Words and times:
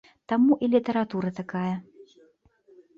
Таму 0.31 0.53
і 0.67 0.69
літаратура 0.77 1.29
такая. 1.43 1.75